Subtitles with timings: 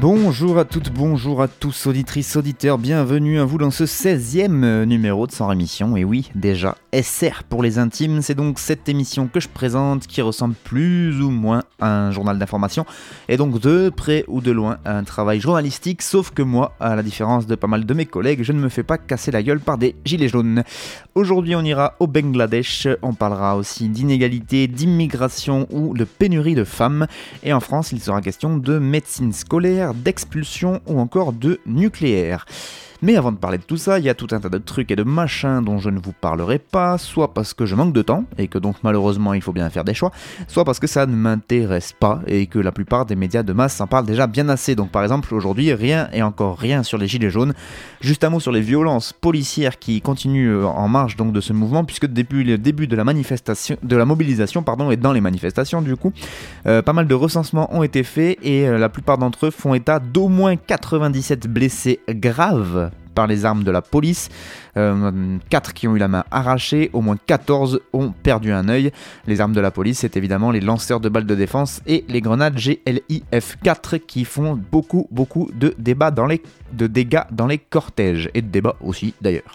[0.00, 4.84] Bonjour à toutes, bonjour à tous, auditrices, auditeurs, bienvenue à vous dans ce 16e euh,
[4.86, 5.94] numéro de Sans Rémission.
[5.94, 10.22] Et oui, déjà, SR pour les intimes, c'est donc cette émission que je présente qui
[10.22, 12.86] ressemble plus ou moins à un journal d'information
[13.28, 16.96] et donc de près ou de loin à un travail journalistique, sauf que moi, à
[16.96, 19.42] la différence de pas mal de mes collègues, je ne me fais pas casser la
[19.42, 20.64] gueule par des gilets jaunes.
[21.14, 27.06] Aujourd'hui, on ira au Bangladesh, on parlera aussi d'inégalité, d'immigration ou de pénurie de femmes.
[27.42, 32.46] Et en France, il sera question de médecine scolaire d'expulsion ou encore de nucléaire.
[33.02, 34.90] Mais avant de parler de tout ça, il y a tout un tas de trucs
[34.90, 38.02] et de machins dont je ne vous parlerai pas, soit parce que je manque de
[38.02, 40.10] temps, et que donc malheureusement il faut bien faire des choix,
[40.48, 43.76] soit parce que ça ne m'intéresse pas, et que la plupart des médias de masse
[43.76, 44.74] s'en parlent déjà bien assez.
[44.74, 47.54] Donc par exemple, aujourd'hui, rien et encore rien sur les gilets jaunes.
[48.02, 51.54] Juste un mot sur les violences policières qui continuent euh, en marche donc de ce
[51.54, 55.22] mouvement, puisque depuis le début de la manifestation, de la mobilisation, pardon, et dans les
[55.22, 56.12] manifestations du coup,
[56.66, 59.72] euh, pas mal de recensements ont été faits, et euh, la plupart d'entre eux font
[59.72, 64.28] état d'au moins 97 blessés graves par les armes de la police.
[64.74, 65.38] 4 euh,
[65.74, 68.92] qui ont eu la main arrachée, au moins 14 ont perdu un œil.
[69.26, 72.20] Les armes de la police, c'est évidemment les lanceurs de balles de défense et les
[72.20, 76.42] grenades GLIF-4 qui font beaucoup, beaucoup de, débats dans les,
[76.72, 78.30] de dégâts dans les cortèges.
[78.34, 79.52] Et de débats aussi d'ailleurs.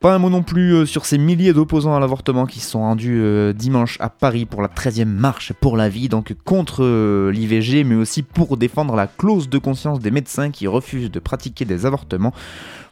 [0.00, 2.80] Pas un mot non plus euh, sur ces milliers d'opposants à l'avortement qui se sont
[2.80, 7.32] rendus euh, dimanche à Paris pour la 13e marche pour la vie, donc contre euh,
[7.32, 11.64] l'IVG, mais aussi pour défendre la clause de conscience des médecins qui refusent de pratiquer
[11.64, 12.32] des avortements.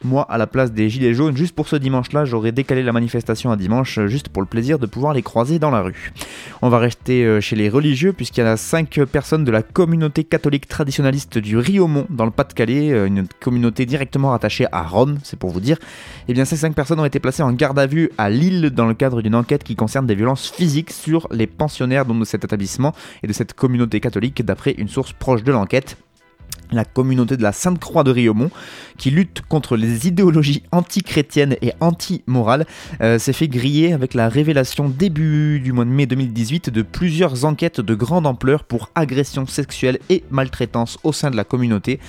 [0.03, 3.51] Moi, à la place des Gilets jaunes, juste pour ce dimanche-là, j'aurais décalé la manifestation
[3.51, 6.13] à dimanche, juste pour le plaisir de pouvoir les croiser dans la rue.
[6.61, 10.23] On va rester chez les religieux, puisqu'il y en a 5 personnes de la communauté
[10.23, 15.49] catholique traditionnaliste du Riomont, dans le Pas-de-Calais, une communauté directement rattachée à Rome, c'est pour
[15.49, 15.77] vous dire.
[15.77, 18.69] Et eh bien, ces 5 personnes ont été placés en garde à vue à Lille
[18.69, 22.43] dans le cadre d'une enquête qui concerne des violences physiques sur les pensionnaires de cet
[22.43, 25.97] établissement et de cette communauté catholique d'après une source proche de l'enquête
[26.71, 28.51] la communauté de la Sainte-Croix de Riomont,
[28.97, 32.65] qui lutte contre les idéologies anti-chrétiennes et anti-morales,
[33.01, 37.45] euh, s'est fait griller avec la révélation début du mois de mai 2018 de plusieurs
[37.45, 41.99] enquêtes de grande ampleur pour agressions sexuelles et maltraitance au sein de la communauté.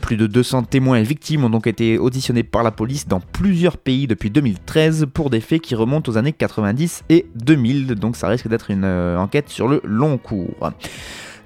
[0.00, 3.78] Plus de 200 témoins et victimes ont donc été auditionnés par la police dans plusieurs
[3.78, 8.28] pays depuis 2013 pour des faits qui remontent aux années 90 et 2000, donc ça
[8.28, 10.70] risque d'être une euh, enquête sur le long cours.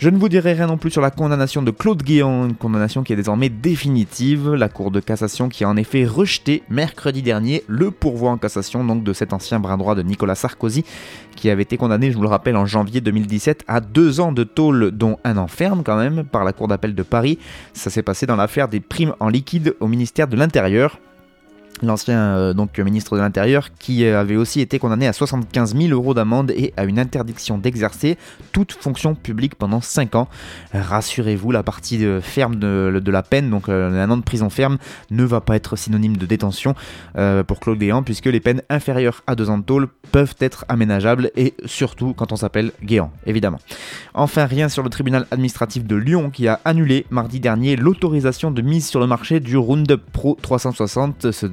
[0.00, 3.03] Je ne vous dirai rien non plus sur la condamnation de Claude Guéant, une condamnation
[3.03, 4.55] qui est désormais définitive.
[4.55, 8.83] La Cour de cassation qui a en effet rejeté mercredi dernier le pourvoi en cassation
[8.83, 10.87] donc de cet ancien bras droit de Nicolas Sarkozy,
[11.37, 14.43] qui avait été condamné, je vous le rappelle, en janvier 2017 à deux ans de
[14.43, 17.38] tôle, dont un an ferme quand même, par la Cour d'appel de Paris.
[17.75, 20.99] Ça s'est passé dans l'affaire des primes en liquide au ministère de l'Intérieur
[21.82, 26.14] l'ancien euh, ministre de l'Intérieur, qui euh, avait aussi été condamné à 75 000 euros
[26.14, 28.16] d'amende et à une interdiction d'exercer
[28.52, 30.28] toute fonction publique pendant 5 ans.
[30.72, 34.78] Rassurez-vous, la partie ferme de, la peine, donc euh, un an de prison ferme,
[35.10, 36.74] ne va pas être synonyme de détention
[37.46, 41.30] pour Claude Guéant, puisque les peines inférieures à 2 ans de tôle peuvent être aménageables,
[41.36, 43.58] et surtout quand on s'appelle Guéant, évidemment.
[44.14, 48.62] Enfin, rien sur le tribunal administratif de Lyon qui a annulé mardi dernier l'autorisation de
[48.62, 51.46] mise sur le marché du Roundup Pro 360, ce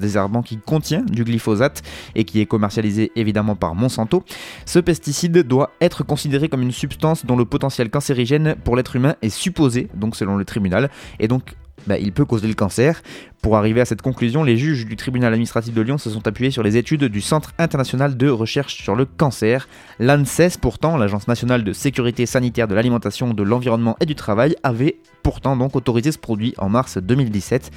[0.44, 1.83] qui contient du glyphosate
[2.16, 4.23] et qui est commercialisé évidemment par Monsanto.
[4.66, 9.16] Ce pesticide doit être considéré comme une substance dont le potentiel cancérigène pour l'être humain
[9.22, 10.89] est supposé, donc selon le tribunal,
[11.19, 11.55] et donc
[11.85, 13.01] bah, il peut causer le cancer.
[13.41, 16.51] Pour arriver à cette conclusion, les juges du tribunal administratif de Lyon se sont appuyés
[16.51, 19.69] sur les études du Centre international de recherche sur le cancer.
[19.99, 24.97] L'ANSES, pourtant, l'Agence nationale de sécurité sanitaire de l'alimentation, de l'environnement et du travail, avait
[25.23, 27.72] pourtant donc autorisé ce produit en mars 2017.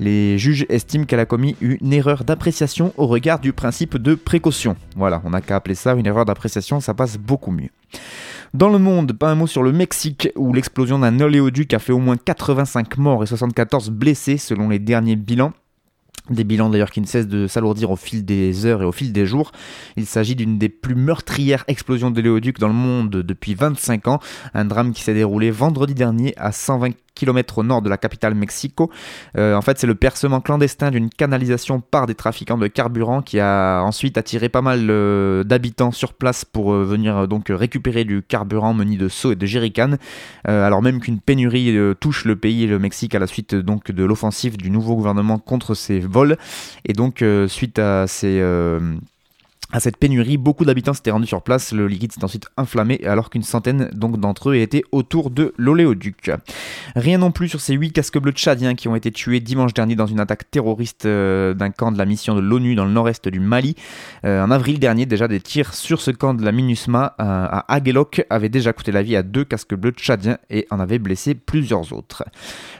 [0.00, 4.74] Les juges estiment qu'elle a commis une erreur d'appréciation au regard du principe de précaution.
[4.96, 7.68] Voilà, on n'a qu'à appeler ça une erreur d'appréciation, ça passe beaucoup mieux.
[8.54, 11.92] Dans le monde, pas un mot sur le Mexique, où l'explosion d'un oléoduc a fait
[11.92, 15.52] au moins 85 morts et 74 blessés selon les derniers bilans.
[16.30, 19.12] Des bilans d'ailleurs qui ne cessent de s'alourdir au fil des heures et au fil
[19.12, 19.52] des jours.
[19.96, 24.20] Il s'agit d'une des plus meurtrières explosions d'éléoducs dans le monde depuis 25 ans.
[24.54, 28.34] Un drame qui s'est déroulé vendredi dernier à 120 km au nord de la capitale
[28.34, 28.90] Mexico.
[29.36, 33.38] Euh, en fait, c'est le percement clandestin d'une canalisation par des trafiquants de carburant qui
[33.40, 38.22] a ensuite attiré pas mal euh, d'habitants sur place pour euh, venir donc récupérer du
[38.22, 39.96] carburant muni de seaux et de jerrycans,
[40.44, 44.04] alors même qu'une pénurie touche le pays et le Mexique à la suite donc de
[44.04, 46.19] l'offensive du nouveau gouvernement contre ces vols.
[46.84, 48.40] Et donc, suite à ces
[49.72, 53.30] à cette pénurie, beaucoup d'habitants s'étaient rendus sur place, le liquide s'est ensuite inflammé alors
[53.30, 56.32] qu'une centaine donc d'entre eux étaient autour de l'oléoduc.
[56.96, 59.94] Rien non plus sur ces huit casques bleus tchadiens qui ont été tués dimanche dernier
[59.94, 63.28] dans une attaque terroriste euh, d'un camp de la mission de l'ONU dans le nord-est
[63.28, 63.76] du Mali.
[64.24, 67.72] Euh, en avril dernier, déjà des tirs sur ce camp de la MINUSMA euh, à
[67.72, 71.34] Aguelok avaient déjà coûté la vie à deux casques bleus tchadiens et en avaient blessé
[71.34, 72.24] plusieurs autres.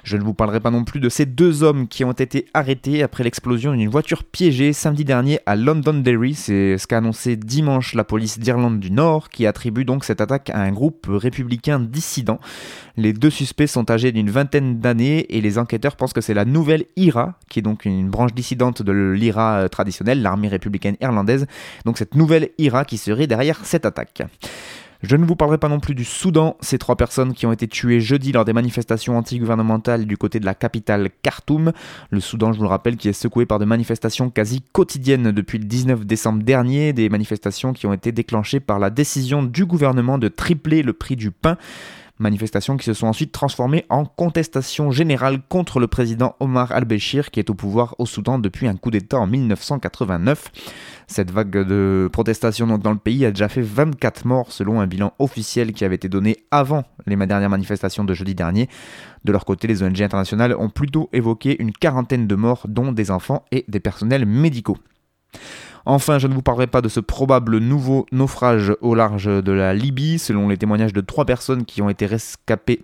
[0.03, 3.03] Je ne vous parlerai pas non plus de ces deux hommes qui ont été arrêtés
[3.03, 8.03] après l'explosion d'une voiture piégée samedi dernier à Londonderry, c'est ce qu'a annoncé dimanche la
[8.03, 12.41] police d'Irlande du Nord, qui attribue donc cette attaque à un groupe républicain dissident.
[12.97, 16.45] Les deux suspects sont âgés d'une vingtaine d'années et les enquêteurs pensent que c'est la
[16.45, 21.47] nouvelle IRA, qui est donc une branche dissidente de l'IRA euh, traditionnelle, l'armée républicaine irlandaise,
[21.85, 24.23] donc cette nouvelle IRA qui serait derrière cette attaque.
[25.03, 27.67] Je ne vous parlerai pas non plus du Soudan, ces trois personnes qui ont été
[27.67, 31.73] tuées jeudi lors des manifestations anti-gouvernementales du côté de la capitale Khartoum.
[32.11, 35.57] Le Soudan, je vous le rappelle, qui est secoué par des manifestations quasi quotidiennes depuis
[35.57, 40.19] le 19 décembre dernier, des manifestations qui ont été déclenchées par la décision du gouvernement
[40.19, 41.57] de tripler le prix du pain.
[42.21, 47.41] Manifestations qui se sont ensuite transformées en contestation générale contre le président Omar al-Béchir qui
[47.41, 50.53] est au pouvoir au Soudan depuis un coup d'État en 1989.
[51.07, 55.15] Cette vague de protestation dans le pays a déjà fait 24 morts selon un bilan
[55.19, 58.69] officiel qui avait été donné avant les dernières manifestations de jeudi dernier.
[59.25, 63.11] De leur côté, les ONG internationales ont plutôt évoqué une quarantaine de morts dont des
[63.11, 64.77] enfants et des personnels médicaux.
[65.87, 69.75] Enfin, je ne vous parlerai pas de ce probable nouveau naufrage au large de la
[69.75, 72.83] Libye, selon les témoignages de trois personnes qui ont été rescapées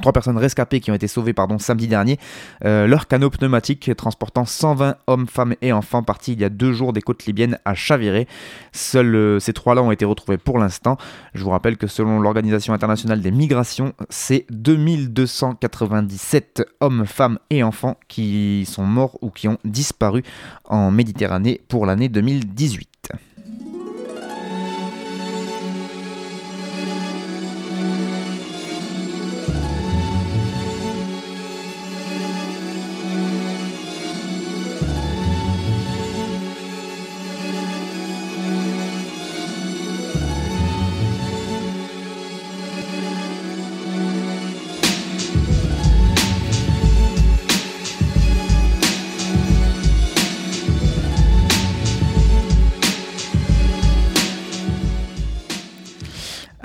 [0.00, 2.18] Trois personnes rescapées qui ont été sauvées samedi dernier.
[2.64, 6.72] Euh, leur canot pneumatique transportant 120 hommes, femmes et enfants partis il y a deux
[6.72, 8.26] jours des côtes libyennes à chaviré.
[8.72, 10.96] Seuls euh, ces trois-là ont été retrouvés pour l'instant.
[11.34, 17.96] Je vous rappelle que selon l'Organisation internationale des migrations, c'est 2297 hommes, femmes et enfants
[18.08, 20.22] qui sont morts ou qui ont disparu
[20.64, 22.95] en Méditerranée pour l'année 2018.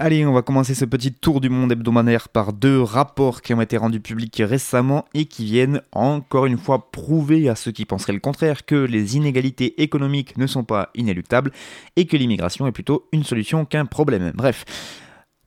[0.04, 3.62] Allez, on va commencer ce petit tour du monde hebdomadaire par deux rapports qui ont
[3.62, 8.12] été rendus publics récemment et qui viennent encore une fois prouver à ceux qui penseraient
[8.12, 11.52] le contraire que les inégalités économiques ne sont pas inéluctables
[11.98, 14.32] et que l'immigration est plutôt une solution qu'un problème.
[14.34, 14.66] Bref.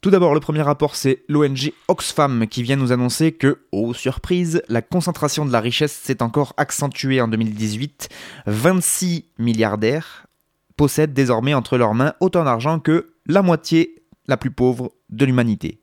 [0.00, 4.62] Tout d'abord, le premier rapport, c'est l'ONG Oxfam qui vient nous annoncer que, oh surprise,
[4.68, 8.08] la concentration de la richesse s'est encore accentuée en 2018.
[8.46, 10.28] 26 milliardaires
[10.76, 15.80] possèdent désormais entre leurs mains autant d'argent que la moitié la plus pauvre de l'humanité.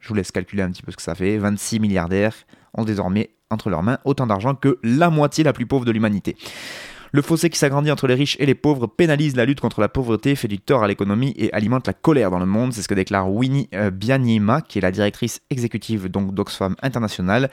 [0.00, 1.38] Je vous laisse calculer un petit peu ce que ça fait.
[1.38, 2.34] 26 milliardaires
[2.74, 6.36] ont désormais entre leurs mains autant d'argent que la moitié la plus pauvre de l'humanité.
[7.14, 9.90] Le fossé qui s'agrandit entre les riches et les pauvres pénalise la lutte contre la
[9.90, 12.72] pauvreté, fait du tort à l'économie et alimente la colère dans le monde.
[12.72, 17.50] C'est ce que déclare Winnie euh, Bianyima, qui est la directrice exécutive d'Oxfam International.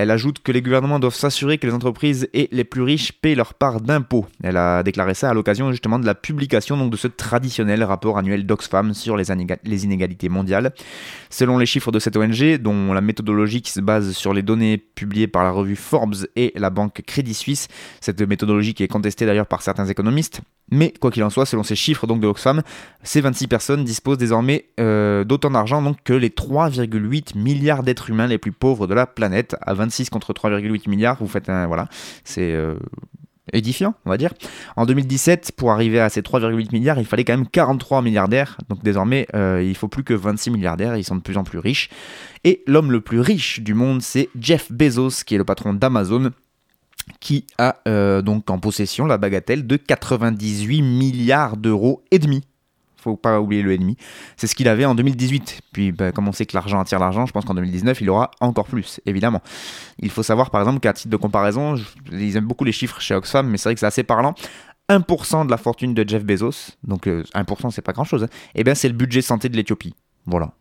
[0.00, 3.34] Elle ajoute que les gouvernements doivent s'assurer que les entreprises et les plus riches paient
[3.34, 4.26] leur part d'impôts.
[4.44, 8.16] Elle a déclaré ça à l'occasion justement de la publication donc, de ce traditionnel rapport
[8.16, 9.32] annuel d'Oxfam sur les,
[9.84, 10.72] inégalités mondiales.
[11.30, 14.78] Selon les chiffres de cette ONG, dont la méthodologie qui se base sur les données
[14.78, 17.66] publiées par la revue Forbes et la banque Crédit Suisse,
[18.00, 21.62] cette méthodologie qui est contestée d'ailleurs par certains économistes, mais quoi qu'il en soit, selon
[21.62, 22.62] ces chiffres donc de Oxfam,
[23.02, 28.38] ces 26 personnes disposent désormais euh, d'autant d'argent que les 3,8 milliards d'êtres humains les
[28.38, 29.56] plus pauvres de la planète.
[29.62, 31.88] À 26 contre 3,8 milliards, vous faites un voilà,
[32.24, 32.74] c'est euh,
[33.52, 34.32] édifiant, on va dire.
[34.76, 38.58] En 2017, pour arriver à ces 3,8 milliards, il fallait quand même 43 milliardaires.
[38.68, 40.96] Donc désormais, euh, il faut plus que 26 milliardaires.
[40.96, 41.88] Ils sont de plus en plus riches.
[42.44, 46.30] Et l'homme le plus riche du monde, c'est Jeff Bezos, qui est le patron d'Amazon
[47.20, 52.44] qui a euh, donc en possession la bagatelle de 98 milliards d'euros et demi.
[53.00, 53.96] Faut pas oublier le ennemi.
[54.36, 55.60] C'est ce qu'il avait en 2018.
[55.72, 58.30] Puis, bah, comme on sait que l'argent attire l'argent, je pense qu'en 2019, il aura
[58.40, 59.40] encore plus, évidemment.
[60.00, 61.76] Il faut savoir, par exemple, qu'à titre de comparaison,
[62.10, 64.34] ils aiment beaucoup les chiffres chez Oxfam, mais c'est vrai que c'est assez parlant.
[64.88, 68.28] 1% de la fortune de Jeff Bezos, donc 1% euh, c'est pas grand chose, hein,
[68.54, 69.94] et eh bien c'est le budget santé de l'Éthiopie.
[70.24, 70.52] Voilà.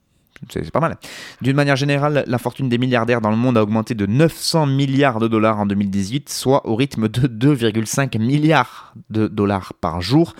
[0.50, 0.98] c'est pas mal.
[1.42, 5.20] D'une manière générale, la fortune des milliardaires dans le monde a augmenté de 900 milliards
[5.20, 10.36] de dollars en 2018, soit au rythme de 2,5 milliards de dollars par jour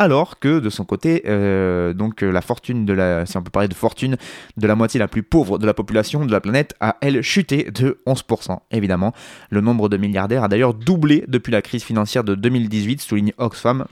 [0.00, 3.68] alors que de son côté, euh, donc la fortune de la, si on peut parler
[3.68, 4.16] de fortune,
[4.56, 7.70] de la moitié la plus pauvre de la population de la planète a elle chuté
[7.70, 8.60] de 11%.
[8.70, 9.12] Évidemment,
[9.50, 13.84] le nombre de milliardaires a d'ailleurs doublé depuis la crise financière de 2018, souligne Oxfam,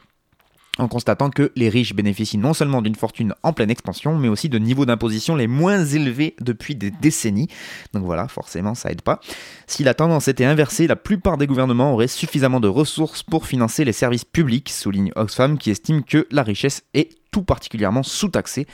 [0.78, 4.48] en constatant que les riches bénéficient non seulement d'une fortune en pleine expansion, mais aussi
[4.48, 7.48] de niveaux d'imposition les moins élevés depuis des décennies.
[7.92, 9.20] Donc voilà, forcément, ça aide pas.
[9.66, 13.84] Si la tendance était inversée, la plupart des gouvernements auraient suffisamment de ressources pour financer
[13.84, 18.66] les services publics, souligne Oxfam, qui estime que la richesse est tout particulièrement sous-taxée.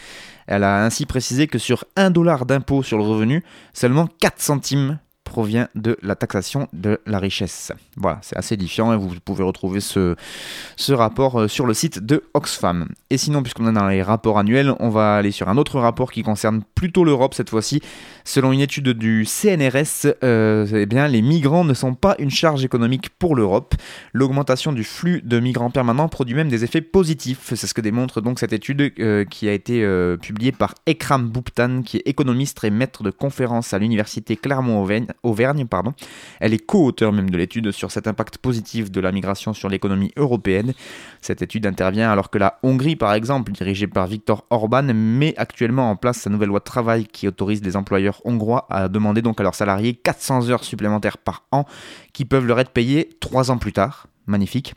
[0.46, 3.42] Elle a ainsi précisé que sur 1 dollar d'impôt sur le revenu,
[3.72, 7.72] seulement 4 centimes provient de la taxation de la richesse.
[7.96, 10.14] Voilà, c'est assez édifiant et vous pouvez retrouver ce,
[10.76, 12.88] ce rapport euh, sur le site de Oxfam.
[13.10, 16.12] Et sinon, puisqu'on est dans les rapports annuels, on va aller sur un autre rapport
[16.12, 17.80] qui concerne plutôt l'Europe cette fois-ci.
[18.24, 22.64] Selon une étude du CNRS, euh, eh bien, les migrants ne sont pas une charge
[22.64, 23.74] économique pour l'Europe.
[24.12, 27.52] L'augmentation du flux de migrants permanents produit même des effets positifs.
[27.54, 29.84] C'est ce que démontre donc cette étude euh, qui a été
[30.20, 35.66] publiée par Ekram Bouptan, qui est économiste et maître de conférences à l'université Clermont-Auvergne Auvergne.
[35.66, 35.92] Pardon.
[36.40, 40.12] Elle est co-auteure même de l'étude sur cet impact positif de la migration sur l'économie
[40.16, 40.72] européenne.
[41.20, 45.90] Cette étude intervient alors que la Hongrie, par exemple, dirigée par Viktor Orban, met actuellement
[45.90, 49.40] en place sa nouvelle loi de travail qui autorise les employeurs hongrois à demander donc
[49.40, 51.64] à leurs salariés 400 heures supplémentaires par an
[52.12, 54.06] qui peuvent leur être payées trois ans plus tard.
[54.26, 54.74] Magnifique.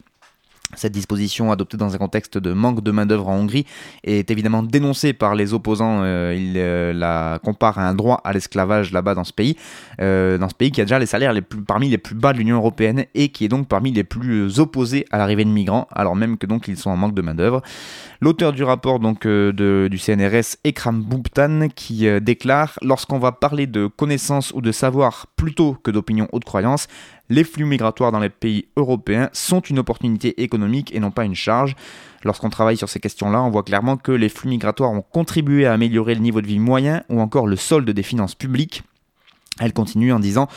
[0.76, 3.66] Cette disposition, adoptée dans un contexte de manque de main-d'œuvre en Hongrie,
[4.04, 6.02] est évidemment dénoncée par les opposants.
[6.02, 9.56] Euh, ils euh, la comparent à un droit à l'esclavage là-bas dans ce pays,
[10.02, 11.34] euh, dans ce pays qui a déjà les salaires
[11.66, 15.06] parmi les plus bas de l'Union européenne et qui est donc parmi les plus opposés
[15.10, 17.62] à l'arrivée de migrants, alors même que donc ils sont en manque de main-d'œuvre.
[18.20, 24.52] L'auteur du rapport donc du CNRS, Ekram Bouptan, qui déclare lorsqu'on va parler de connaissance
[24.54, 26.88] ou de savoir plutôt que d'opinion ou de croyance,
[27.30, 31.36] les flux migratoires dans les pays européens sont une opportunité économique et non pas une
[31.36, 31.76] charge.
[32.24, 35.74] Lorsqu'on travaille sur ces questions-là, on voit clairement que les flux migratoires ont contribué à
[35.74, 38.84] améliorer le niveau de vie moyen ou encore le solde des finances publiques.
[39.60, 40.48] Elle continue en disant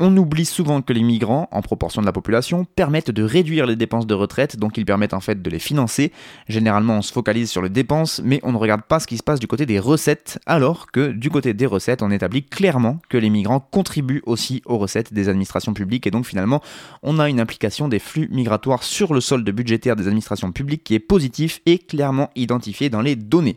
[0.00, 3.76] on oublie souvent que les migrants, en proportion de la population, permettent de réduire les
[3.76, 6.12] dépenses de retraite, donc ils permettent en fait de les financer.
[6.48, 9.22] Généralement, on se focalise sur les dépenses, mais on ne regarde pas ce qui se
[9.22, 13.18] passe du côté des recettes, alors que du côté des recettes, on établit clairement que
[13.18, 16.60] les migrants contribuent aussi aux recettes des administrations publiques, et donc finalement,
[17.02, 20.94] on a une implication des flux migratoires sur le solde budgétaire des administrations publiques qui
[20.94, 23.56] est positif et clairement identifié dans les données.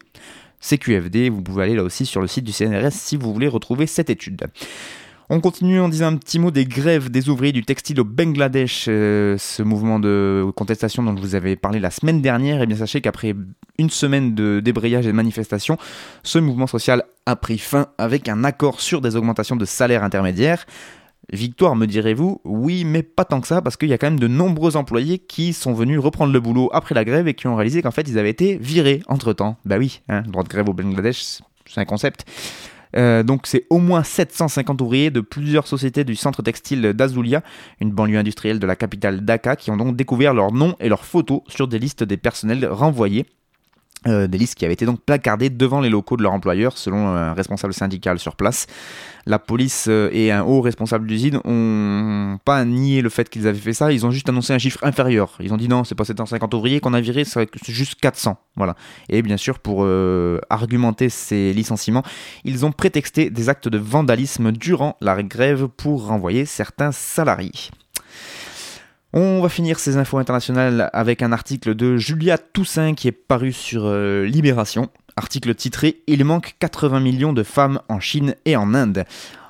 [0.60, 3.88] CQFD, vous pouvez aller là aussi sur le site du CNRS si vous voulez retrouver
[3.88, 4.48] cette étude.
[5.30, 8.86] On continue en disant un petit mot des grèves des ouvriers du textile au Bangladesh,
[8.88, 12.62] euh, ce mouvement de contestation dont je vous avais parlé la semaine dernière.
[12.62, 13.36] Et eh bien sachez qu'après
[13.78, 15.78] une semaine de débrayage et de manifestations,
[16.24, 20.66] ce mouvement social a pris fin avec un accord sur des augmentations de salaires intermédiaires.
[21.34, 22.40] Victoire, me direz-vous?
[22.46, 25.20] Oui, mais pas tant que ça, parce qu'il y a quand même de nombreux employés
[25.20, 28.08] qui sont venus reprendre le boulot après la grève et qui ont réalisé qu'en fait
[28.08, 29.58] ils avaient été virés entre temps.
[29.66, 32.24] Bah oui, hein, droit de grève au Bangladesh, c'est un concept.
[32.98, 37.44] Euh, donc c'est au moins 750 ouvriers de plusieurs sociétés du centre textile d'Azulia,
[37.80, 41.06] une banlieue industrielle de la capitale Dhaka, qui ont donc découvert leurs noms et leurs
[41.06, 43.26] photos sur des listes des personnels renvoyés.
[44.08, 47.08] Euh, des listes qui avaient été donc placardées devant les locaux de leur employeur, selon
[47.08, 48.68] un responsable syndical sur place.
[49.26, 53.60] La police euh, et un haut responsable d'usine ont pas nié le fait qu'ils avaient
[53.60, 55.38] fait ça, ils ont juste annoncé un chiffre inférieur.
[55.42, 58.38] Ils ont dit non, c'est pas 750 ouvriers qu'on a viré, c'est juste 400.
[58.56, 58.76] Voilà.
[59.10, 62.04] Et bien sûr, pour euh, argumenter ces licenciements,
[62.46, 67.52] ils ont prétexté des actes de vandalisme durant la grève pour renvoyer certains salariés.
[69.14, 73.54] On va finir ces infos internationales avec un article de Julia Toussaint qui est paru
[73.54, 74.90] sur euh, Libération.
[75.16, 79.06] Article titré Il manque 80 millions de femmes en Chine et en Inde.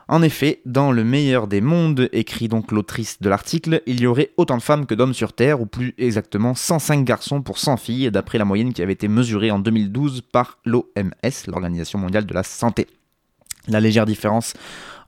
[0.10, 4.30] En effet, dans le meilleur des mondes, écrit donc l'autrice de l'article, il y aurait
[4.38, 8.12] autant de femmes que d'hommes sur Terre, ou plus exactement 105 garçons pour 100 filles,
[8.12, 12.44] d'après la moyenne qui avait été mesurée en 2012 par l'OMS, l'Organisation mondiale de la
[12.44, 12.88] santé.
[13.68, 14.54] La légère différence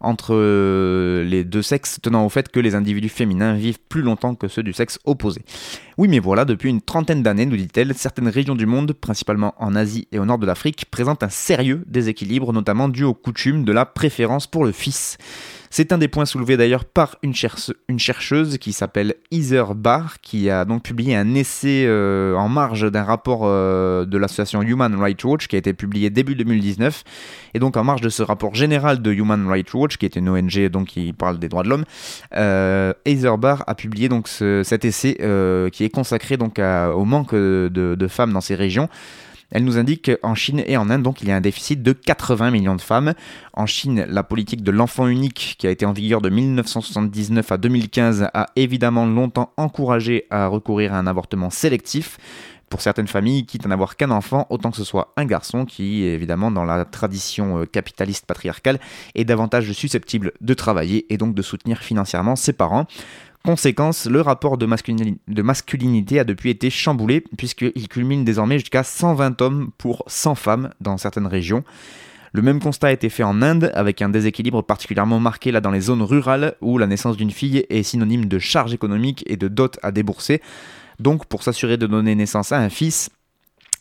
[0.01, 4.35] entre euh, les deux sexes, tenant au fait que les individus féminins vivent plus longtemps
[4.35, 5.41] que ceux du sexe opposé.
[5.97, 9.75] Oui, mais voilà, depuis une trentaine d'années, nous dit-elle, certaines régions du monde, principalement en
[9.75, 13.73] Asie et au nord de l'Afrique, présentent un sérieux déséquilibre, notamment dû aux coutumes de
[13.73, 15.17] la préférence pour le fils.
[15.71, 20.65] C'est un des points soulevés d'ailleurs par une, chercheuse qui s'appelle Heather Barr, qui a
[20.65, 25.47] donc publié un essai euh, en marge d'un rapport euh, de l'association Human Rights Watch
[25.47, 27.03] qui a été publié début 2019.
[27.53, 30.29] Et donc en marge de ce rapport général de Human Rights Watch, qui est une
[30.29, 31.85] ONG donc, qui parle des droits de l'homme,
[32.35, 35.15] euh, a publié donc cet essai
[35.71, 38.89] qui est consacré donc au manque de femmes dans ces régions.
[39.51, 41.91] Elle nous indique qu'en Chine et en Inde, donc, il y a un déficit de
[41.91, 43.13] 80 millions de femmes.
[43.53, 47.57] En Chine, la politique de l'enfant unique, qui a été en vigueur de 1979 à
[47.57, 52.17] 2015, a évidemment longtemps encouragé à recourir à un avortement sélectif
[52.69, 56.03] pour certaines familles, quitte à n'avoir qu'un enfant, autant que ce soit un garçon qui,
[56.03, 58.79] évidemment, dans la tradition euh, capitaliste patriarcale,
[59.15, 62.85] est davantage susceptible de travailler et donc de soutenir financièrement ses parents.
[63.45, 69.71] Conséquence, le rapport de, masculinité a depuis été chamboulé, puisqu'il culmine désormais jusqu'à 120 hommes
[69.77, 71.63] pour 100 femmes dans certaines régions.
[72.33, 75.71] Le même constat a été fait en Inde, avec un déséquilibre particulièrement marqué là dans
[75.71, 79.47] les zones rurales, où la naissance d'une fille est synonyme de charge économique et de
[79.47, 80.41] dot à débourser.
[80.99, 83.09] Donc, pour s'assurer de donner naissance à un fils,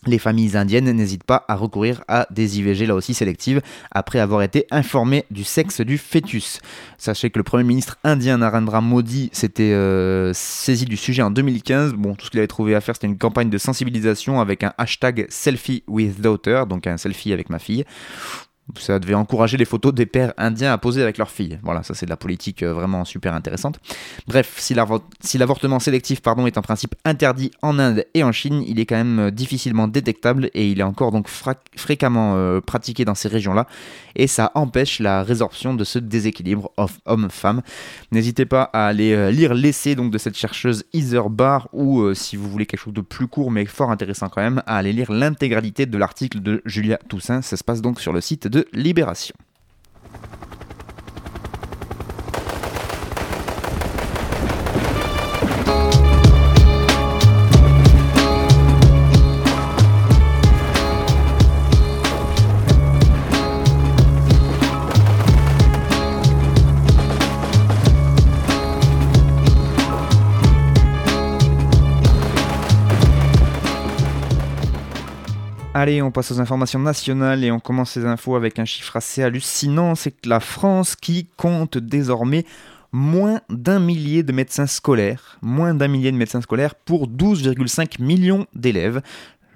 [0.06, 3.60] les familles indiennes n'hésitent pas à recourir à des IVG là aussi sélectives
[3.90, 6.60] après avoir été informées du sexe du fœtus.
[6.98, 11.94] Sachez que le Premier ministre indien Narendra Modi s'était euh, saisi du sujet en 2015.
[11.94, 14.72] Bon, tout ce qu'il avait trouvé à faire c'était une campagne de sensibilisation avec un
[14.78, 17.84] hashtag selfie with daughter, donc un selfie avec ma fille.
[18.76, 21.58] Ça devait encourager les photos des pères indiens à poser avec leurs filles.
[21.62, 23.80] Voilà, ça c'est de la politique euh, vraiment super intéressante.
[24.26, 24.75] Bref, si
[25.38, 28.96] l'avortement sélectif pardon, est en principe interdit en Inde et en Chine, il est quand
[28.96, 33.66] même euh, difficilement détectable et il est encore donc fréquemment euh, pratiqué dans ces régions-là
[34.16, 36.70] et ça empêche la résorption de ce déséquilibre
[37.06, 37.62] homme-femme.
[38.12, 42.48] N'hésitez pas à aller lire l'essai donc de cette chercheuse Heather Barr ou si vous
[42.48, 45.87] voulez quelque chose de plus court mais fort intéressant quand même, à aller lire l'intégralité
[45.87, 47.42] de l'article de Julia Toussaint.
[47.42, 49.35] Ça se passe donc sur le site de Libération.
[76.02, 79.95] On passe aux informations nationales et on commence ces infos avec un chiffre assez hallucinant,
[79.95, 82.45] c'est que la France qui compte désormais
[82.92, 88.47] moins d'un millier de médecins scolaires, moins d'un millier de médecins scolaires pour 12,5 millions
[88.54, 89.00] d'élèves.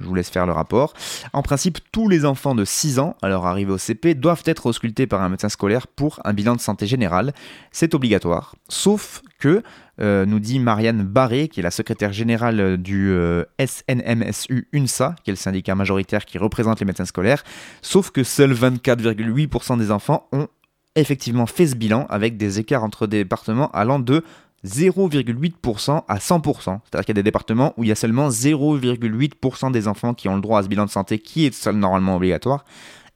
[0.02, 0.94] Je vous laisse faire le rapport.
[1.32, 4.66] En principe, tous les enfants de 6 ans, à leur arrivée au CP, doivent être
[4.66, 7.32] auscultés par un médecin scolaire pour un bilan de santé générale.
[7.70, 8.54] C'est obligatoire.
[8.68, 9.62] Sauf que,
[10.00, 15.30] euh, nous dit Marianne Barré, qui est la secrétaire générale du euh, SNMSU UNSA, qui
[15.30, 17.44] est le syndicat majoritaire qui représente les médecins scolaires,
[17.82, 20.48] sauf que seuls 24,8% des enfants ont
[20.94, 24.24] effectivement fait ce bilan avec des écarts entre départements allant de
[24.64, 26.62] 0,8% à 100%.
[26.62, 30.28] C'est-à-dire qu'il y a des départements où il y a seulement 0,8% des enfants qui
[30.28, 32.64] ont le droit à ce bilan de santé qui est normalement obligatoire.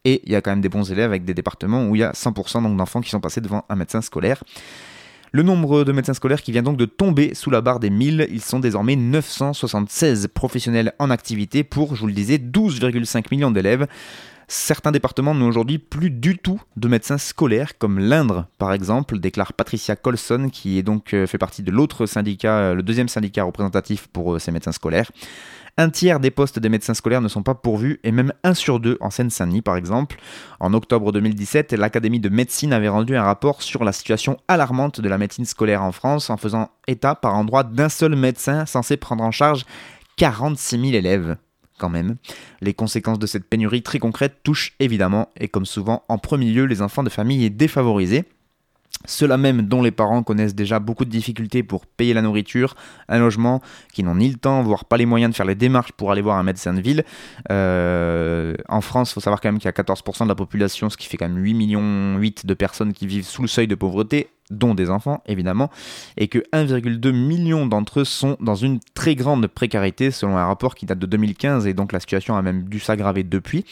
[0.05, 2.05] Et il y a quand même des bons élèves avec des départements où il y
[2.05, 4.43] a 100% d'enfants qui sont passés devant un médecin scolaire.
[5.33, 8.29] Le nombre de médecins scolaires qui vient donc de tomber sous la barre des 1000,
[8.31, 13.87] ils sont désormais 976 professionnels en activité pour, je vous le disais, 12,5 millions d'élèves.
[14.49, 19.53] Certains départements n'ont aujourd'hui plus du tout de médecins scolaires, comme l'Indre par exemple, déclare
[19.53, 23.43] Patricia Colson, qui est donc euh, fait partie de l'autre syndicat, euh, le deuxième syndicat
[23.43, 25.11] représentatif pour euh, ces médecins scolaires.
[25.79, 28.79] Un tiers des postes des médecins scolaires ne sont pas pourvus, et même un sur
[28.79, 30.17] deux en Seine-Saint-Denis par exemple.
[30.61, 35.09] En octobre 2017, l'Académie de médecine avait rendu un rapport sur la situation alarmante de
[35.09, 39.25] la médecine scolaire en France, en faisant état par endroit d'un seul médecin censé prendre
[39.25, 39.67] en charge
[40.17, 41.37] 46 000 élèves
[41.79, 42.17] quand même.
[42.61, 46.65] Les conséquences de cette pénurie très concrète touchent évidemment, et comme souvent, en premier lieu
[46.65, 48.25] les enfants de familles défavorisées.
[49.05, 52.75] Ceux-là même dont les parents connaissent déjà beaucoup de difficultés pour payer la nourriture,
[53.09, 53.61] un logement,
[53.93, 56.23] qui n'ont ni le temps, voire pas les moyens de faire les démarches pour aller
[56.23, 57.05] voir un médecin de ville.
[57.51, 60.91] Euh, en France, il faut savoir quand même qu'il y a 14% de la population,
[60.91, 63.69] ce qui fait quand même 8 millions 8 de personnes qui vivent sous le seuil
[63.69, 65.71] de pauvreté, dont des enfants évidemment,
[66.17, 70.75] et que 1,2 million d'entre eux sont dans une très grande précarité selon un rapport
[70.75, 73.65] qui date de 2015 et donc la situation a même dû s'aggraver depuis,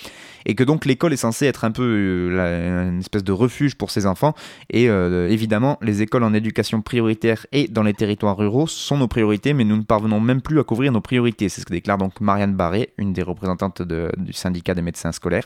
[0.46, 3.90] et que donc l'école est censée être un peu euh, une espèce de refuge pour
[3.90, 4.34] ces enfants,
[4.70, 9.08] et euh, évidemment les écoles en éducation prioritaire et dans les territoires ruraux sont nos
[9.08, 11.98] priorités, mais nous ne parvenons même plus à couvrir nos priorités, c'est ce que déclare
[11.98, 15.44] donc Marianne Barré, une des représentantes du syndicat des médecins scolaires.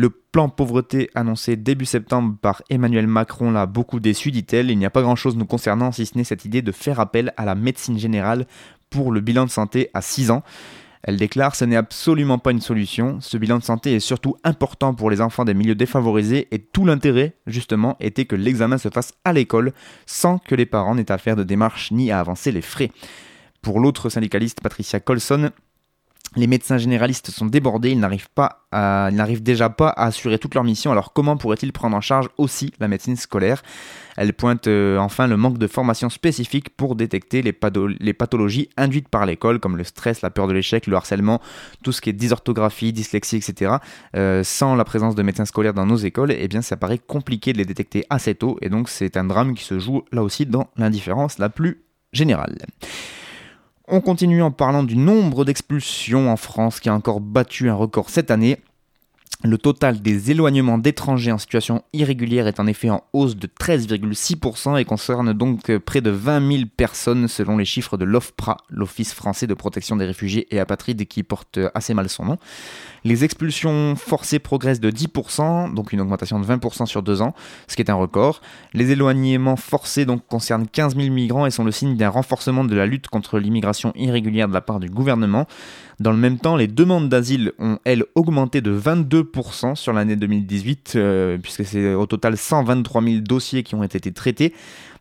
[0.00, 4.70] Le plan pauvreté annoncé début septembre par Emmanuel Macron l'a beaucoup déçu, dit-elle.
[4.70, 7.34] Il n'y a pas grand-chose nous concernant si ce n'est cette idée de faire appel
[7.36, 8.46] à la médecine générale
[8.90, 10.44] pour le bilan de santé à 6 ans.
[11.02, 13.18] Elle déclare Ce n'est absolument pas une solution.
[13.20, 16.84] Ce bilan de santé est surtout important pour les enfants des milieux défavorisés et tout
[16.84, 19.72] l'intérêt, justement, était que l'examen se fasse à l'école
[20.06, 22.92] sans que les parents n'aient à faire de démarches ni à avancer les frais.
[23.62, 25.50] Pour l'autre syndicaliste Patricia Colson,
[26.36, 30.54] Les médecins généralistes sont débordés, ils n'arrivent pas ils n'arrivent déjà pas à assurer toute
[30.54, 30.92] leur mission.
[30.92, 33.62] Alors comment pourraient-ils prendre en charge aussi la médecine scolaire?
[34.16, 37.56] Elle pointe euh, enfin le manque de formation spécifique pour détecter les,
[38.00, 41.40] les pathologies induites par l'école, comme le stress, la peur de l'échec, le harcèlement,
[41.82, 43.76] tout ce qui est dysorthographie, dyslexie, etc.
[44.16, 47.52] Euh, sans la présence de médecins scolaires dans nos écoles, eh bien ça paraît compliqué
[47.52, 50.44] de les détecter assez tôt, et donc c'est un drame qui se joue là aussi
[50.46, 52.56] dans l'indifférence la plus générale.
[53.90, 58.10] On continue en parlant du nombre d'expulsions en France qui a encore battu un record
[58.10, 58.58] cette année.
[59.44, 64.78] Le total des éloignements d'étrangers en situation irrégulière est en effet en hausse de 13,6%
[64.78, 69.46] et concerne donc près de 20 000 personnes selon les chiffres de l'OFPRA, l'Office français
[69.46, 72.36] de protection des réfugiés et apatrides qui porte assez mal son nom.
[73.08, 77.34] Les expulsions forcées progressent de 10%, donc une augmentation de 20% sur deux ans,
[77.66, 78.42] ce qui est un record.
[78.74, 82.84] Les éloignements forcés concernent 15 000 migrants et sont le signe d'un renforcement de la
[82.84, 85.46] lutte contre l'immigration irrégulière de la part du gouvernement.
[86.00, 90.92] Dans le même temps, les demandes d'asile ont, elles, augmenté de 22% sur l'année 2018,
[90.96, 94.52] euh, puisque c'est au total 123 000 dossiers qui ont été traités.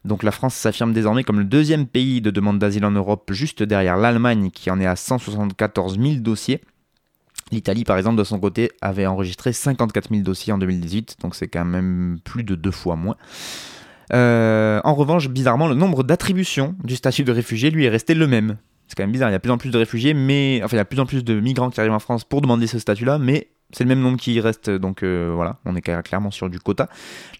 [0.06, 3.64] Donc la France s'affirme désormais comme le deuxième pays de demande d'asile en Europe, juste
[3.64, 6.62] derrière l'Allemagne qui en est à 174 000 dossiers.
[7.52, 11.48] L'Italie, par exemple, de son côté, avait enregistré 54 000 dossiers en 2018, donc c'est
[11.48, 13.16] quand même plus de deux fois moins.
[14.14, 18.28] Euh, en revanche, bizarrement, le nombre d'attributions du statut de réfugié, lui, est resté le
[18.28, 18.58] même.
[18.88, 20.78] C'est quand même bizarre, il y a de plus en plus de réfugiés, mais enfin
[20.78, 22.68] il y a de plus en plus de migrants qui arrivent en France pour demander
[22.68, 26.32] ce statut-là, mais c'est le même nombre qui reste, donc euh, voilà, on est clairement
[26.32, 26.88] sur du quota.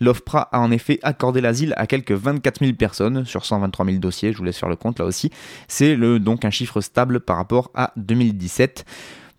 [0.02, 4.34] L'OFPRA a en effet accordé l'asile à quelques 24 000 personnes sur 123 000 dossiers,
[4.34, 5.32] je vous laisse faire le compte là aussi.
[5.70, 8.84] C'est donc un chiffre stable par rapport à 2017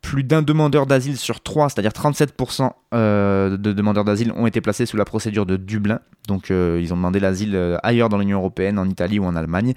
[0.01, 4.87] plus d'un demandeur d'asile sur trois, c'est-à-dire 37% euh, de demandeurs d'asile ont été placés
[4.87, 6.01] sous la procédure de Dublin.
[6.27, 9.75] Donc euh, ils ont demandé l'asile ailleurs dans l'Union européenne, en Italie ou en Allemagne.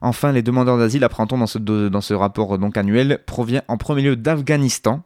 [0.00, 4.02] Enfin, les demandeurs d'asile, apprend-on dans ce, dans ce rapport donc annuel, provient en premier
[4.02, 5.02] lieu d'Afghanistan,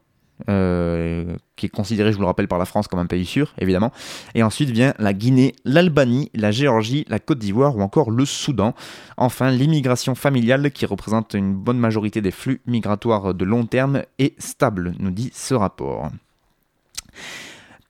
[0.48, 3.52] euh, qui est considéré, je vous le rappelle, par la France comme un pays sûr,
[3.58, 3.92] évidemment.
[4.34, 8.74] Et ensuite vient la Guinée, l'Albanie, la Géorgie, la Côte d'Ivoire ou encore le Soudan.
[9.16, 14.40] Enfin, l'immigration familiale, qui représente une bonne majorité des flux migratoires de long terme, est
[14.40, 16.10] stable, nous dit ce rapport.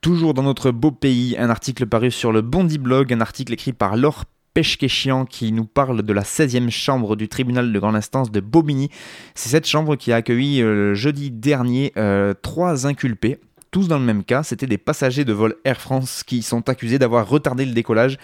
[0.01, 3.73] Toujours dans notre beau pays, un article paru sur le Bondi Blog, un article écrit
[3.73, 8.31] par Laure Peshkeshian qui nous parle de la 16e chambre du tribunal de grande instance
[8.31, 8.89] de Bobigny.
[9.35, 13.39] C'est cette chambre qui a accueilli euh, jeudi dernier euh, trois inculpés.
[13.71, 16.99] Tous dans le même cas, c'était des passagers de vol Air France qui sont accusés
[16.99, 18.17] d'avoir retardé le décollage.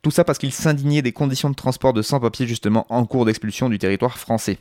[0.00, 3.68] Tout ça parce qu'ils s'indignaient des conditions de transport de sans-papiers justement en cours d'expulsion
[3.68, 4.58] du territoire français.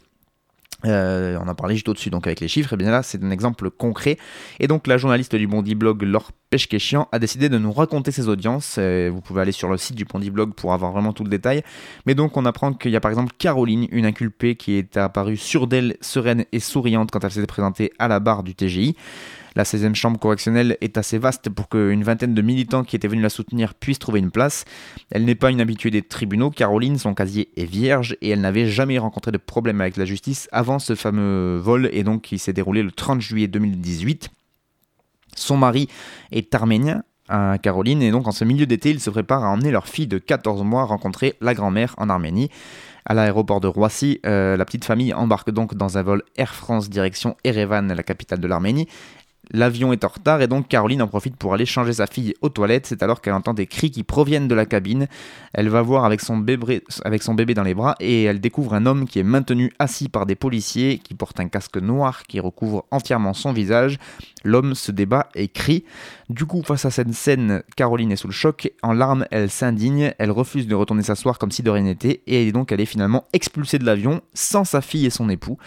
[0.83, 3.31] Euh, on a parlé juste au-dessus, donc avec les chiffres, et bien là c'est un
[3.31, 4.17] exemple concret.
[4.59, 8.27] Et donc la journaliste du Bondi Blog, Laure Peshkeshian, a décidé de nous raconter ses
[8.27, 8.75] audiences.
[8.77, 11.29] Euh, vous pouvez aller sur le site du Bondi Blog pour avoir vraiment tout le
[11.29, 11.63] détail.
[12.05, 15.37] Mais donc on apprend qu'il y a par exemple Caroline, une inculpée qui est apparue
[15.37, 18.95] sur d'elle, sereine et souriante quand elle s'est présentée à la barre du TGI.
[19.55, 23.23] La 16e chambre correctionnelle est assez vaste pour qu'une vingtaine de militants qui étaient venus
[23.23, 24.65] la soutenir puissent trouver une place.
[25.11, 28.67] Elle n'est pas une habituée des tribunaux, Caroline, son casier est vierge et elle n'avait
[28.67, 32.53] jamais rencontré de problème avec la justice avant ce fameux vol et donc qui s'est
[32.53, 34.29] déroulé le 30 juillet 2018.
[35.35, 35.87] Son mari
[36.31, 39.71] est arménien, à Caroline, et donc en ce milieu d'été, ils se préparent à emmener
[39.71, 42.49] leur fille de 14 mois rencontrer la grand-mère en Arménie.
[43.05, 46.89] À l'aéroport de Roissy, euh, la petite famille embarque donc dans un vol Air France
[46.89, 48.87] direction Erevan, la capitale de l'Arménie.
[49.51, 52.49] L'avion est en retard et donc Caroline en profite pour aller changer sa fille aux
[52.49, 52.87] toilettes.
[52.87, 55.07] C'est alors qu'elle entend des cris qui proviennent de la cabine.
[55.53, 59.19] Elle va voir avec son, bébé, dans les bras et elle découvre un homme qui
[59.19, 63.53] est maintenu assis par des policiers qui porte un casque noir qui recouvre entièrement son
[63.53, 63.97] visage.
[64.43, 65.85] L'homme se débat et crie.
[66.29, 68.71] Du coup, face à cette scène, Caroline est sous le choc.
[68.83, 70.13] En larmes, elle s'indigne.
[70.19, 72.21] Elle refuse de retourner s'asseoir comme si de rien n'était.
[72.27, 75.57] Et donc, elle est finalement expulsée de l'avion sans sa fille et son époux.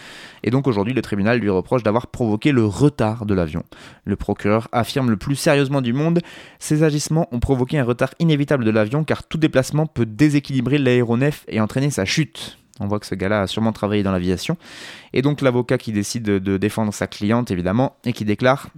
[0.45, 3.65] Et donc, aujourd'hui, le tribunal lui reproche d'avoir provoqué le retard de l'avion.
[4.05, 6.21] Le procureur affirme le plus sérieusement du monde
[6.59, 11.45] Ces agissements ont provoqué un retard inévitable de l'avion car tout déplacement peut déséquilibrer l'aéronef
[11.49, 12.59] et entraîner sa chute.
[12.81, 14.57] On voit que ce gars-là a sûrement travaillé dans l'aviation.
[15.13, 18.69] Et donc l'avocat qui décide de défendre sa cliente, évidemment, et qui déclare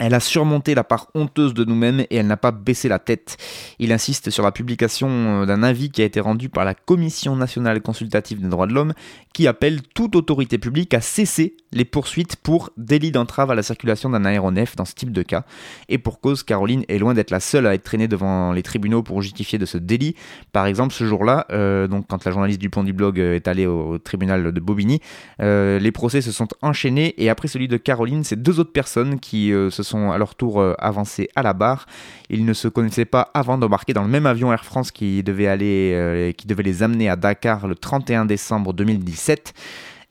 [0.00, 3.36] elle a surmonté la part honteuse de nous-mêmes et elle n'a pas baissé la tête.
[3.78, 7.36] Il insiste sur la publication euh, d'un avis qui a été rendu par la Commission
[7.36, 8.94] nationale consultative des droits de l'homme
[9.34, 14.10] qui appelle toute autorité publique à cesser les poursuites pour délit d'entrave à la circulation
[14.10, 15.44] d'un aéronef dans ce type de cas.
[15.88, 19.02] Et pour cause, Caroline est loin d'être la seule à être traînée devant les tribunaux
[19.02, 20.16] pour justifier de ce délit.
[20.52, 23.46] Par exemple, ce jour-là, euh, donc quand la journaliste du Pont du Blog euh, est
[23.46, 25.00] allée au, tribunal de Bobigny,
[25.38, 29.52] les procès se sont enchaînés et après celui de Caroline, c'est deux autres personnes qui
[29.70, 31.86] se sont sont à leur tour euh, avancés à la barre.
[32.28, 35.48] Ils ne se connaissaient pas avant d'embarquer dans le même avion Air France qui devait,
[35.48, 39.52] aller, euh, qui devait les amener à Dakar le 31 décembre 2017.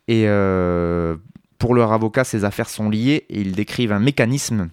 [0.08, 1.16] Et euh,
[1.58, 4.70] Pour leur avocat, ces affaires sont liées et ils décrivent un mécanisme.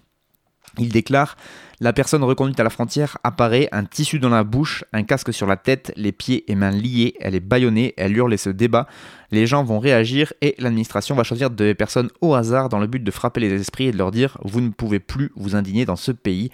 [0.79, 1.37] Ils déclarent
[1.79, 5.47] La personne reconduite à la frontière apparaît, un tissu dans la bouche, un casque sur
[5.47, 8.87] la tête, les pieds et mains liés, elle est bâillonnée, elle hurle et se débat.
[9.31, 13.05] Les gens vont réagir et l'administration va choisir des personnes au hasard dans le but
[13.05, 15.97] de frapper les esprits et de leur dire Vous ne pouvez plus vous indigner dans
[15.97, 16.51] ce pays.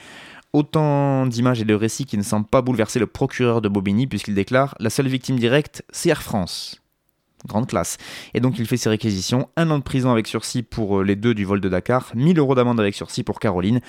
[0.53, 4.35] Autant d'images et de récits qui ne semblent pas bouleverser le procureur de Bobigny puisqu'il
[4.35, 6.82] déclare La seule victime directe, c'est Air France
[7.47, 7.99] grande classe.
[8.35, 11.17] Et donc il fait ses réquisitions, un an de prison avec sursis pour euh, les
[11.17, 13.81] deux du vol de Dakar, 1000 euros d'amende avec sursis pour Caroline.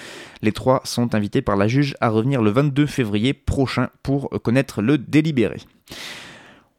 [0.41, 4.39] Les trois sont invités par la juge à revenir le 22 février prochain pour euh,
[4.39, 5.57] connaître le délibéré.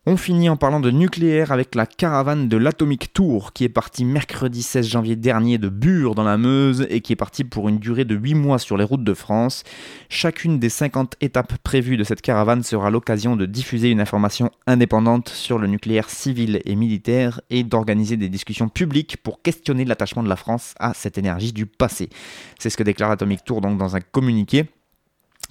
[0.06, 4.04] On finit en parlant de nucléaire avec la caravane de l'Atomic Tour qui est partie
[4.04, 7.78] mercredi 16 janvier dernier de Bure dans la Meuse et qui est partie pour une
[7.78, 9.64] durée de 8 mois sur les routes de France.
[10.10, 15.30] Chacune des 50 étapes prévues de cette caravane sera l'occasion de diffuser une information indépendante
[15.30, 20.28] sur le nucléaire civil et militaire et d'organiser des discussions publiques pour questionner l'attachement de
[20.28, 22.10] la France à cette énergie du passé.
[22.58, 24.66] C'est ce que déclare Atomic Tour donc dans un communiqué.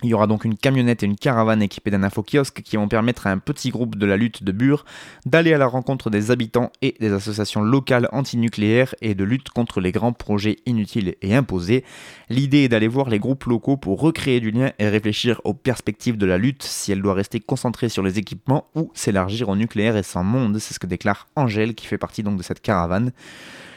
[0.03, 3.25] Il y aura donc une camionnette et une caravane équipée d'un infokiosque qui vont permettre
[3.25, 4.83] à un petit groupe de la lutte de Bure
[5.25, 9.79] d'aller à la rencontre des habitants et des associations locales antinucléaires et de lutte contre
[9.79, 11.85] les grands projets inutiles et imposés.
[12.29, 16.17] L'idée est d'aller voir les groupes locaux pour recréer du lien et réfléchir aux perspectives
[16.17, 19.95] de la lutte, si elle doit rester concentrée sur les équipements ou s'élargir au nucléaire
[19.95, 20.59] et sans monde.
[20.59, 23.13] C'est ce que déclare Angèle qui fait partie donc de cette caravane.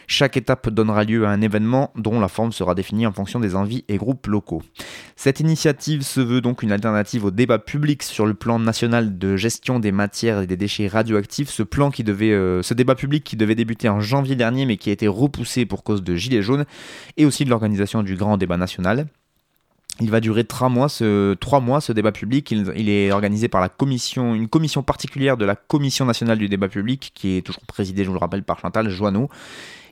[0.07, 3.57] Chaque étape donnera lieu à un événement dont la forme sera définie en fonction des
[3.57, 4.63] envies et groupes locaux.
[5.17, 9.37] Cette initiative se veut donc une alternative au débat public sur le plan national de
[9.37, 11.51] gestion des matières et des déchets radioactifs.
[11.51, 14.77] Ce plan qui devait, euh, ce débat public qui devait débuter en janvier dernier mais
[14.77, 16.67] qui a été repoussé pour cause de gilets jaunes
[17.17, 19.07] et aussi de l'organisation du grand débat national.
[20.01, 22.51] Il va durer trois mois, ce, trois mois, ce débat public.
[22.51, 26.69] Il, est organisé par la commission, une commission particulière de la Commission nationale du débat
[26.69, 29.31] public, qui est toujours présidée, je vous le rappelle, par Chantal Joanneau.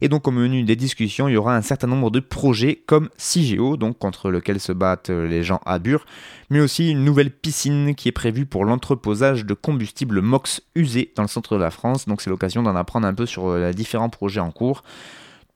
[0.04, 3.08] Et donc, au menu des discussions, il y aura un certain nombre de projets comme
[3.16, 6.04] CIGEO, contre lequel se battent les gens à Bure,
[6.50, 11.22] mais aussi une nouvelle piscine qui est prévue pour l'entreposage de combustible MOX usé dans
[11.22, 12.06] le centre de la France.
[12.06, 14.82] Donc, c'est l'occasion d'en apprendre un peu sur les différents projets en cours.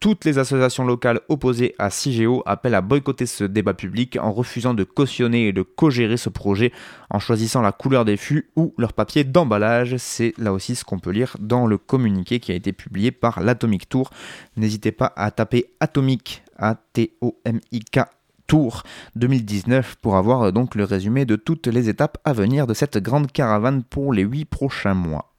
[0.00, 4.72] Toutes les associations locales opposées à CIGEO appellent à boycotter ce débat public en refusant
[4.72, 6.72] de cautionner et de co-gérer ce projet
[7.10, 9.96] en choisissant la couleur des fûts ou leur papier d'emballage.
[9.96, 13.40] C'est là aussi ce qu'on peut lire dans le communiqué qui a été publié par
[13.40, 14.10] l'Atomic Tour.
[14.56, 18.00] N'hésitez pas à taper Atomic, A-T-O-M-I-K
[18.46, 18.84] Tour
[19.16, 23.32] 2019 pour avoir donc le résumé de toutes les étapes à venir de cette grande
[23.32, 25.32] caravane pour les 8 prochains mois.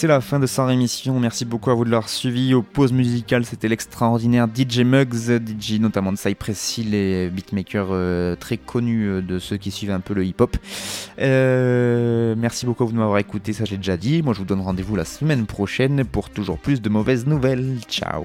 [0.00, 1.18] C'est la fin de cette émission.
[1.18, 2.54] Merci beaucoup à vous de l'avoir suivi.
[2.54, 8.36] Aux pauses musicales, c'était l'extraordinaire DJ Muggs, DJ notamment de Cypress Hill et beatmaker euh,
[8.36, 10.56] très connu euh, de ceux qui suivent un peu le hip-hop.
[11.18, 14.22] Euh, merci beaucoup à vous de m'avoir écouté, ça j'ai déjà dit.
[14.22, 17.78] Moi je vous donne rendez-vous la semaine prochaine pour toujours plus de mauvaises nouvelles.
[17.88, 18.24] Ciao